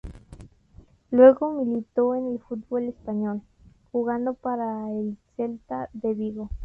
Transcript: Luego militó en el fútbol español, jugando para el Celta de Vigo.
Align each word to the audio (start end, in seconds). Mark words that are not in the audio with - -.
Luego 1.11 1.63
militó 1.63 2.15
en 2.15 2.25
el 2.31 2.39
fútbol 2.39 2.85
español, 2.87 3.43
jugando 3.91 4.33
para 4.33 4.89
el 4.89 5.15
Celta 5.37 5.91
de 5.93 6.15
Vigo. 6.15 6.49